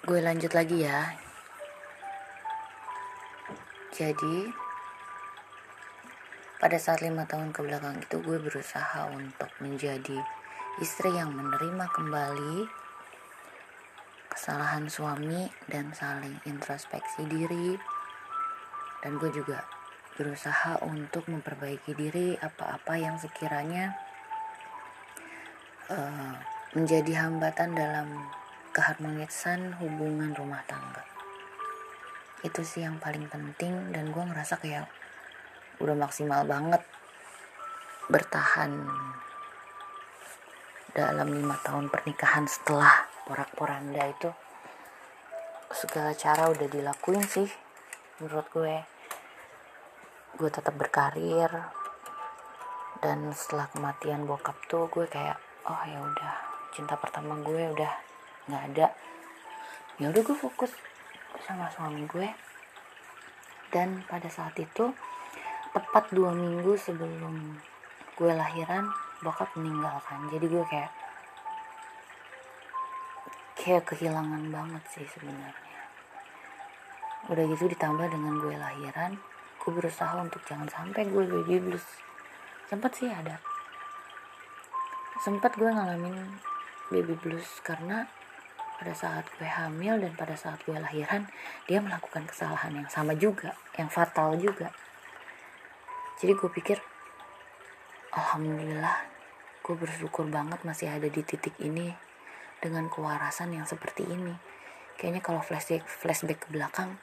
[0.00, 1.12] gue lanjut lagi ya.
[3.92, 4.48] Jadi
[6.56, 10.16] pada saat lima tahun ke belakang itu gue berusaha untuk menjadi
[10.80, 12.64] istri yang menerima kembali
[14.32, 17.76] kesalahan suami dan saling introspeksi diri.
[19.04, 19.68] Dan gue juga
[20.16, 23.92] berusaha untuk memperbaiki diri apa-apa yang sekiranya
[25.92, 26.40] uh,
[26.72, 28.39] menjadi hambatan dalam
[28.70, 31.02] keharmonisan hubungan rumah tangga.
[32.46, 34.86] Itu sih yang paling penting dan gue ngerasa kayak
[35.82, 36.80] udah maksimal banget
[38.08, 38.72] bertahan
[40.96, 44.30] dalam lima tahun pernikahan setelah porak-poranda itu.
[45.70, 47.46] Segala cara udah dilakuin sih
[48.18, 48.76] menurut gue.
[50.38, 51.50] Gue tetap berkarir
[53.00, 56.34] dan setelah kematian bokap tuh gue kayak oh ya udah
[56.72, 58.09] cinta pertama gue udah
[58.50, 58.86] nggak ada.
[60.02, 60.74] Ya udah gue fokus
[61.46, 62.28] sama suami gue.
[63.70, 64.90] Dan pada saat itu
[65.70, 67.54] tepat dua minggu sebelum
[68.18, 68.90] gue lahiran
[69.22, 70.26] bokap meninggalkan.
[70.34, 70.92] Jadi gue kayak
[73.54, 75.80] kayak kehilangan banget sih sebenarnya.
[77.30, 79.14] Udah gitu ditambah dengan gue lahiran
[79.60, 81.84] gue berusaha untuk jangan sampai gue baby blues
[82.72, 83.36] sempat sih ada.
[85.20, 86.16] Sempat gue ngalamin
[86.88, 88.08] baby blues karena
[88.80, 91.28] pada saat gue hamil dan pada saat gue lahiran
[91.68, 94.72] dia melakukan kesalahan yang sama juga yang fatal juga.
[96.16, 96.80] Jadi gue pikir
[98.16, 99.04] alhamdulillah
[99.60, 101.92] gue bersyukur banget masih ada di titik ini
[102.64, 104.32] dengan kewarasan yang seperti ini.
[104.96, 106.96] Kayaknya kalau flashback flashback ke belakang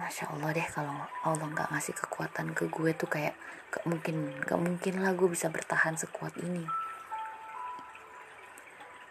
[0.00, 0.96] Masya Allah deh kalau
[1.28, 3.36] Allah nggak ngasih kekuatan ke gue tuh kayak
[3.68, 6.64] gak mungkin gak mungkin lah gue bisa bertahan sekuat ini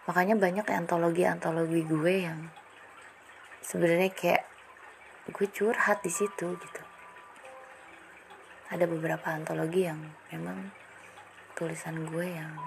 [0.09, 2.49] makanya banyak antologi-antologi gue yang
[3.61, 4.43] sebenarnya kayak
[5.29, 6.83] gue curhat di situ gitu.
[8.73, 10.01] Ada beberapa antologi yang
[10.33, 10.73] memang
[11.53, 12.57] tulisan gue yang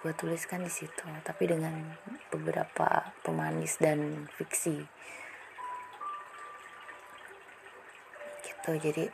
[0.00, 1.98] gue tuliskan di situ tapi dengan
[2.32, 4.80] beberapa pemanis dan fiksi.
[8.40, 9.04] Gitu jadi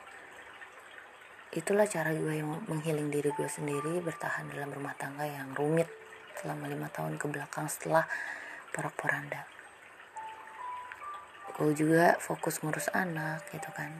[1.52, 5.90] itulah cara gue yang menghiling diri gue sendiri bertahan dalam rumah tangga yang rumit
[6.40, 8.08] selama lima tahun ke belakang setelah
[8.72, 9.44] porak-poranda.
[11.52, 13.92] Gue juga fokus ngurus anak gitu kan.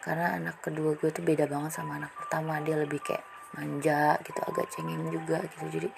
[0.00, 2.60] Karena anak kedua gue tuh beda banget sama anak pertama.
[2.64, 5.64] Dia lebih kayak manja gitu agak cengeng juga gitu.
[5.68, 5.88] Jadi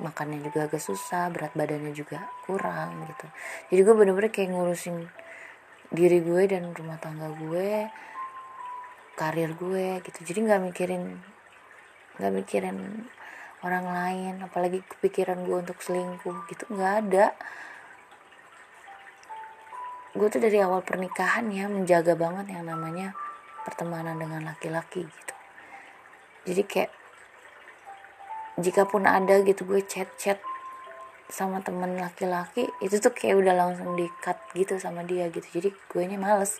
[0.00, 3.26] makannya juga agak susah berat badannya juga kurang gitu.
[3.74, 5.08] Jadi gue bener-bener kayak ngurusin
[5.90, 7.90] diri gue dan rumah tangga gue
[9.18, 10.18] karir gue gitu.
[10.22, 11.04] Jadi nggak mikirin
[12.20, 12.78] nggak mikirin
[13.60, 17.26] orang lain apalagi kepikiran gue untuk selingkuh gitu nggak ada.
[20.16, 23.14] Gue tuh dari awal pernikahan ya menjaga banget yang namanya
[23.62, 25.34] pertemanan dengan laki-laki gitu.
[26.50, 26.92] Jadi kayak
[28.60, 30.40] jika pun ada gitu gue chat-chat
[31.30, 35.46] sama temen laki-laki itu tuh kayak udah langsung di cut gitu sama dia gitu.
[35.46, 36.58] Jadi gue nya males.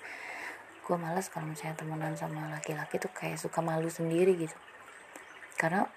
[0.86, 4.54] Gue males kalau misalnya temenan sama laki-laki tuh kayak suka malu sendiri gitu.
[5.58, 5.90] Karena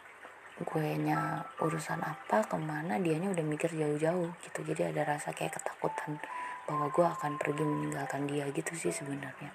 [0.61, 4.59] gue nya urusan apa ke mana dianya udah mikir jauh-jauh gitu.
[4.61, 6.21] Jadi ada rasa kayak ketakutan
[6.69, 9.49] bahwa gue akan pergi meninggalkan dia gitu sih sebenarnya.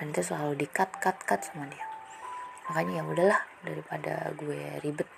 [0.00, 1.84] Dan itu selalu di cut cut cut sama dia.
[2.72, 5.08] Makanya ya udahlah daripada gue ribet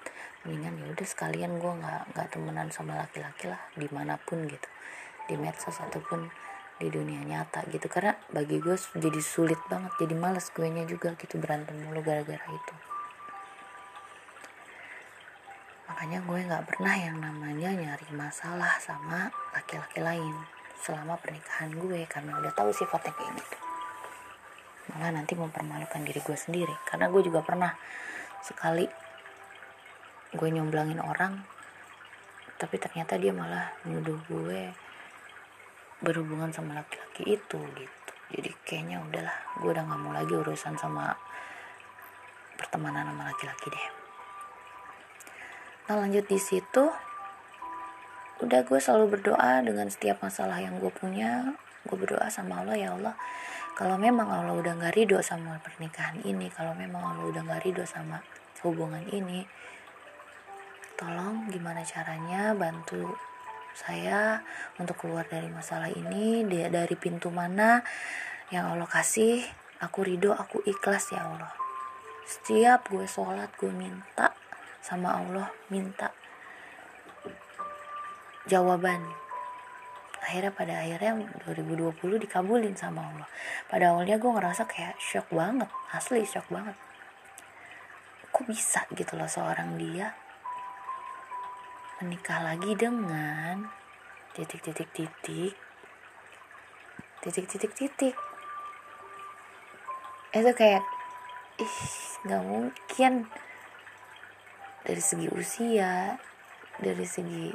[0.42, 4.68] mendingan ya udah sekalian gue nggak nggak temenan sama laki-laki lah di mana pun gitu.
[5.30, 6.26] Di medsos ataupun
[6.82, 7.86] di dunia nyata gitu.
[7.86, 12.42] Karena bagi gue jadi sulit banget jadi males gue nya juga gitu berantem mulu gara-gara
[12.50, 12.74] itu
[15.92, 20.32] makanya gue nggak pernah yang namanya nyari masalah sama laki-laki lain
[20.80, 23.58] selama pernikahan gue karena udah tahu sifatnya kayak gitu.
[24.88, 26.72] Malah nanti mempermalukan diri gue sendiri.
[26.88, 27.76] Karena gue juga pernah
[28.40, 28.88] sekali
[30.32, 31.44] gue nyomblangin orang
[32.56, 34.72] tapi ternyata dia malah nuduh gue
[36.00, 38.12] berhubungan sama laki-laki itu gitu.
[38.32, 41.12] Jadi kayaknya udahlah gue udah nggak mau lagi urusan sama
[42.56, 44.01] pertemanan sama laki-laki deh
[45.98, 46.88] lanjut di situ
[48.42, 51.56] udah gue selalu berdoa dengan setiap masalah yang gue punya.
[51.82, 53.14] Gue berdoa sama Allah ya Allah
[53.72, 57.84] kalau memang Allah udah nggak ridho sama pernikahan ini kalau memang Allah udah nggak ridho
[57.88, 58.20] sama
[58.62, 59.48] hubungan ini
[61.00, 63.16] tolong gimana caranya bantu
[63.72, 64.44] saya
[64.76, 67.80] untuk keluar dari masalah ini dari pintu mana
[68.52, 69.40] yang Allah kasih
[69.80, 71.52] aku ridho aku ikhlas ya Allah.
[72.28, 74.36] Setiap gue sholat gue minta
[74.82, 76.10] sama Allah minta
[78.50, 79.00] jawaban.
[80.22, 83.28] Akhirnya pada akhirnya 2020 dikabulin sama Allah.
[83.70, 86.74] Pada awalnya gue ngerasa kayak shock banget asli shock banget.
[88.34, 90.14] Kok bisa gitu loh seorang dia
[92.02, 93.70] menikah lagi dengan
[94.34, 95.54] titik titik titik
[97.22, 98.16] titik titik titik
[100.32, 100.82] itu kayak
[101.62, 101.78] ih
[102.26, 103.30] nggak mungkin
[104.82, 106.18] dari segi usia
[106.82, 107.54] dari segi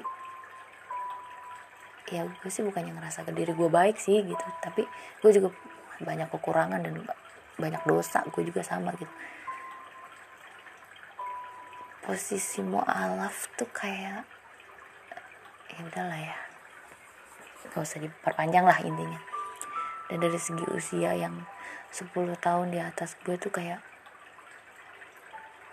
[2.08, 4.46] ya gue sih bukannya ngerasa ke diri gue baik sih gitu.
[4.64, 4.88] Tapi
[5.20, 5.52] gue juga
[6.00, 7.04] banyak kekurangan dan
[7.60, 9.12] banyak dosa gue juga sama gitu.
[12.08, 14.24] Posisi mualaf tuh kayak
[15.68, 16.38] ya udahlah ya.
[17.76, 19.20] Gak usah diperpanjang lah intinya.
[20.08, 21.44] Dan dari segi usia yang
[21.92, 23.84] 10 tahun di atas gue tuh kayak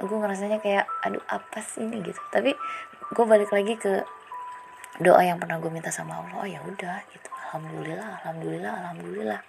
[0.03, 2.03] gue ngerasanya kayak aduh apa sih ini?
[2.03, 2.19] Gitu.
[2.33, 2.51] Tapi
[3.15, 4.03] gue balik lagi ke
[5.03, 6.35] doa yang pernah gue minta sama Allah.
[6.43, 7.29] Oh ya udah gitu.
[7.51, 9.41] Alhamdulillah alhamdulillah alhamdulillah.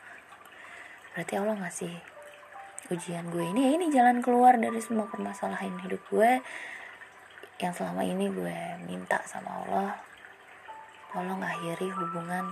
[1.16, 1.94] Berarti Allah ngasih
[2.94, 3.74] ujian gue ini.
[3.78, 6.42] Ini jalan keluar dari semua permasalahan hidup gue
[7.64, 9.96] yang selama ini gue minta sama Allah
[11.16, 12.52] Allah ngakhiri hubungan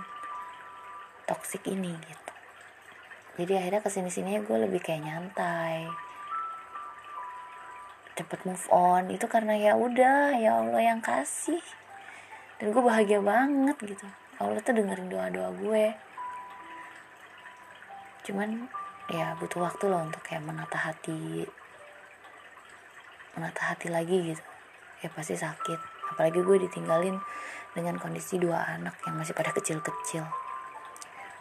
[1.28, 2.32] toksik ini gitu.
[3.34, 5.90] Jadi akhirnya ke sini sini gue lebih kayak nyantai
[8.14, 9.10] cepet move on.
[9.10, 11.60] Itu karena ya udah ya Allah yang kasih.
[12.58, 14.06] Dan gue bahagia banget gitu.
[14.38, 15.84] Allah tuh dengerin doa doa gue.
[18.24, 18.70] Cuman
[19.10, 21.44] ya butuh waktu loh untuk kayak menata hati
[23.34, 24.44] menata hati lagi gitu.
[25.02, 25.80] Ya pasti sakit.
[26.14, 27.18] Apalagi gue ditinggalin
[27.74, 30.22] dengan kondisi dua anak yang masih pada kecil-kecil.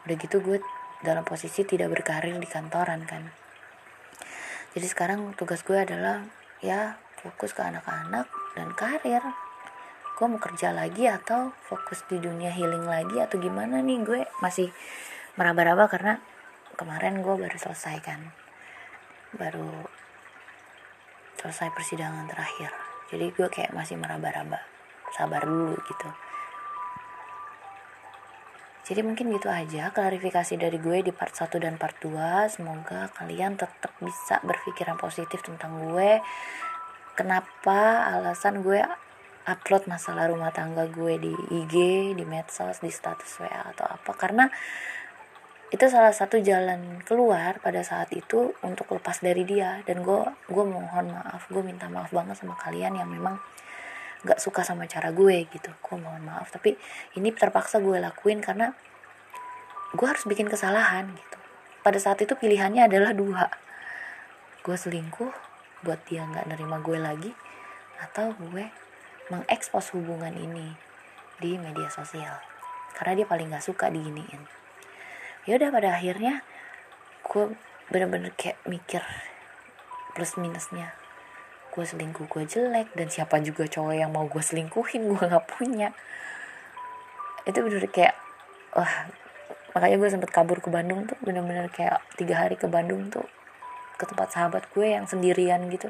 [0.03, 0.57] Udah gitu gue
[1.05, 3.29] dalam posisi tidak berkarir di kantoran kan.
[4.73, 6.25] Jadi sekarang tugas gue adalah
[6.63, 8.25] ya fokus ke anak-anak
[8.55, 9.21] dan karir.
[10.15, 13.99] Gue mau kerja lagi atau fokus di dunia healing lagi atau gimana nih?
[14.01, 14.71] Gue masih
[15.35, 16.23] meraba-raba karena
[16.79, 18.31] kemarin gue baru selesai kan.
[19.35, 19.69] Baru
[21.43, 22.71] selesai persidangan terakhir.
[23.11, 24.63] Jadi gue kayak masih meraba-raba.
[25.13, 26.09] Sabar dulu gitu
[28.83, 33.55] jadi mungkin gitu aja klarifikasi dari gue di part 1 dan part 2 semoga kalian
[33.55, 36.19] tetap bisa berpikiran positif tentang gue.
[37.15, 38.83] Kenapa alasan gue
[39.47, 41.75] upload masalah rumah tangga gue di IG,
[42.11, 44.11] di medsos, di status WA atau apa?
[44.19, 44.51] Karena
[45.71, 49.79] itu salah satu jalan keluar pada saat itu untuk lepas dari dia.
[49.87, 53.39] Dan gue gue mohon maaf gue minta maaf banget sama kalian yang memang
[54.23, 55.71] gak suka sama cara gue gitu.
[55.83, 56.79] Gue mohon maaf tapi
[57.19, 58.71] ini terpaksa gue lakuin karena
[59.93, 61.37] gue harus bikin kesalahan gitu.
[61.83, 63.45] Pada saat itu pilihannya adalah dua.
[64.63, 65.31] Gue selingkuh
[65.83, 67.31] buat dia nggak nerima gue lagi
[67.99, 68.71] atau gue
[69.27, 70.75] mengekspos hubungan ini
[71.43, 72.39] di media sosial.
[72.95, 74.47] Karena dia paling gak suka diginiin.
[75.43, 76.45] Ya udah pada akhirnya
[77.27, 77.51] gue
[77.91, 79.03] bener-bener kayak mikir
[80.15, 80.95] plus minusnya
[81.73, 85.89] gue selingkuh gue jelek dan siapa juga cowok yang mau gue selingkuhin gue nggak punya.
[87.49, 88.13] Itu bener kayak
[88.77, 89.09] wah
[89.73, 93.25] makanya gue sempet kabur ke Bandung tuh bener-bener kayak tiga hari ke Bandung tuh
[93.97, 95.89] ke tempat sahabat gue yang sendirian gitu.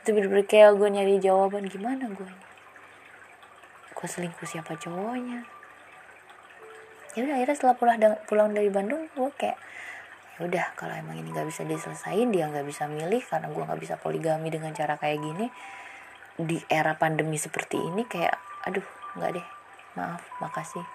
[0.00, 2.32] Itu bener-bener kayak gue nyari jawaban gimana gue?
[3.92, 5.44] Gue selingkuh siapa cowoknya?
[7.12, 9.60] Ya udah akhirnya setelah pulang pulang dari Bandung gue kayak
[10.38, 13.80] ya udah kalau emang ini nggak bisa diselesain dia nggak bisa milih karena gue nggak
[13.82, 15.46] bisa poligami dengan cara kayak gini
[16.38, 18.86] di era pandemi seperti ini kayak aduh
[19.18, 19.46] nggak deh.
[19.98, 20.86] Maaf makasih.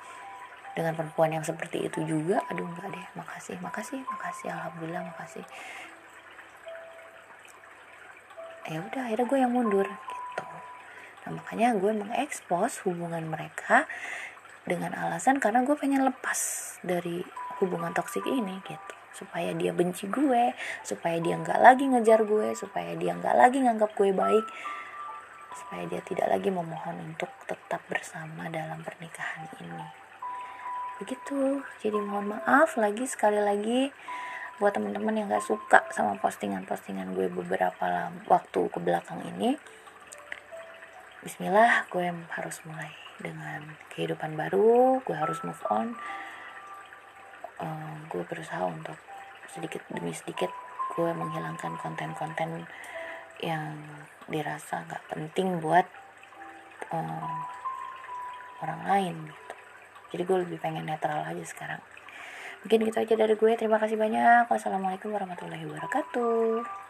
[0.74, 3.06] Dengan perempuan yang seperti itu juga aduh nggak deh.
[3.20, 4.48] Makasih makasih makasih.
[4.56, 5.44] Alhamdulillah makasih.
[8.72, 9.88] Ya udah akhirnya gue yang mundur
[11.24, 13.88] nah makanya gue mengekspos hubungan mereka
[14.68, 16.40] dengan alasan karena gue pengen lepas
[16.84, 17.24] dari
[17.64, 22.98] hubungan toksik ini gitu supaya dia benci gue supaya dia nggak lagi ngejar gue supaya
[22.98, 24.46] dia nggak lagi nganggap gue baik
[25.54, 29.86] supaya dia tidak lagi memohon untuk tetap bersama dalam pernikahan ini.
[31.02, 31.62] Begitu.
[31.82, 33.90] Jadi mohon maaf lagi sekali lagi
[34.62, 39.58] buat teman-teman yang gak suka sama postingan-postingan gue beberapa waktu ke belakang ini.
[41.26, 45.94] Bismillah gue harus mulai dengan kehidupan baru gue harus move on
[47.60, 48.98] uh, gue berusaha untuk
[49.50, 50.50] sedikit demi sedikit
[50.94, 52.66] gue menghilangkan konten-konten
[53.42, 53.76] yang
[54.30, 55.86] dirasa gak penting buat
[56.94, 57.38] uh,
[58.64, 59.56] orang lain gitu.
[60.14, 61.82] Jadi gue lebih pengen netral aja sekarang.
[62.64, 63.52] Mungkin gitu aja dari gue.
[63.60, 64.48] Terima kasih banyak.
[64.48, 66.83] Wassalamualaikum warahmatullahi wabarakatuh